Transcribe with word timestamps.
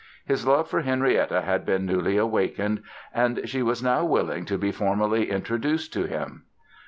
His 0.25 0.47
love 0.47 0.67
for 0.67 0.81
Henrietta 0.81 1.41
had 1.43 1.63
been 1.63 1.85
newly 1.85 2.17
awakened; 2.17 2.81
and 3.13 3.47
she 3.47 3.61
was 3.61 3.83
now 3.83 4.03
willing 4.03 4.45
to 4.45 4.57
be 4.57 4.71
formally 4.71 5.29
introduced 5.29 5.93
to 5.93 6.05
him. 6.05 6.45